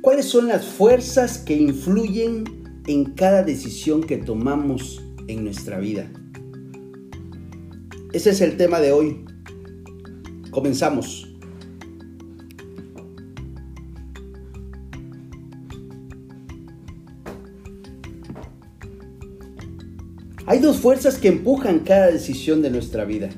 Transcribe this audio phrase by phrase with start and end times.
[0.00, 2.44] ¿Cuáles son las fuerzas que influyen
[2.86, 6.08] en cada decisión que tomamos en nuestra vida?
[8.12, 9.24] Ese es el tema de hoy.
[10.52, 11.28] Comenzamos.
[20.46, 23.30] Hay dos fuerzas que empujan cada decisión de nuestra vida.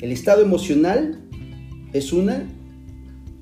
[0.00, 1.24] El estado emocional
[1.92, 2.46] es una,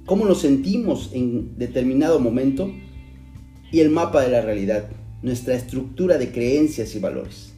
[0.06, 2.70] cómo nos sentimos en determinado momento,
[3.72, 4.88] y el mapa de la realidad,
[5.22, 7.54] nuestra estructura de creencias y valores.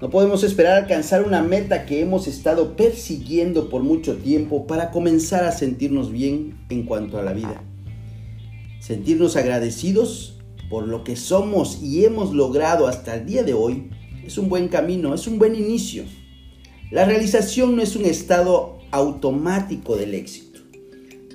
[0.00, 5.44] No podemos esperar alcanzar una meta que hemos estado persiguiendo por mucho tiempo para comenzar
[5.44, 7.62] a sentirnos bien en cuanto a la vida.
[8.80, 13.90] Sentirnos agradecidos por lo que somos y hemos logrado hasta el día de hoy
[14.24, 16.04] es un buen camino, es un buen inicio.
[16.90, 20.51] La realización no es un estado automático del éxito.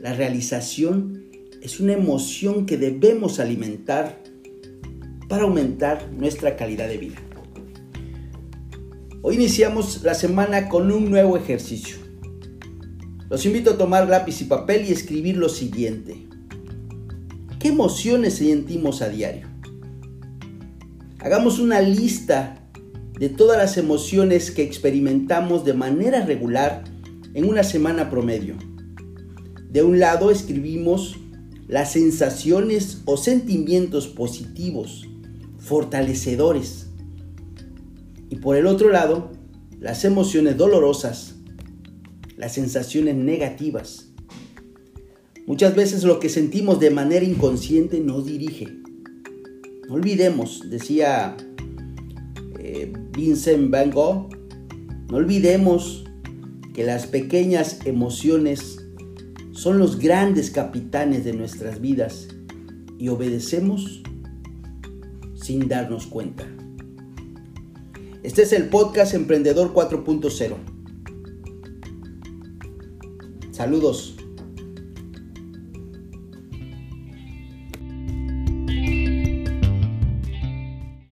[0.01, 1.23] La realización
[1.59, 4.21] es una emoción que debemos alimentar
[5.27, 7.15] para aumentar nuestra calidad de vida.
[9.23, 11.97] Hoy iniciamos la semana con un nuevo ejercicio.
[13.27, 16.27] Los invito a tomar lápiz y papel y escribir lo siguiente.
[17.59, 19.47] ¿Qué emociones sentimos a diario?
[21.17, 22.69] Hagamos una lista
[23.19, 26.83] de todas las emociones que experimentamos de manera regular
[27.33, 28.66] en una semana promedio.
[29.69, 31.17] De un lado escribimos
[31.67, 35.07] las sensaciones o sentimientos positivos,
[35.59, 36.87] fortalecedores,
[38.29, 39.31] y por el otro lado,
[39.79, 41.35] las emociones dolorosas,
[42.35, 44.09] las sensaciones negativas.
[45.45, 48.67] Muchas veces lo que sentimos de manera inconsciente nos dirige.
[49.87, 51.37] No olvidemos, decía
[52.59, 54.29] eh, Vincent Van Gogh,
[55.09, 56.03] no olvidemos
[56.73, 58.76] que las pequeñas emociones
[59.57, 62.27] son los grandes capitanes de nuestras vidas
[62.99, 64.03] y obedecemos
[65.33, 66.45] sin darnos cuenta.
[68.21, 70.57] Este es el podcast Emprendedor 4.0.
[73.51, 74.16] Saludos.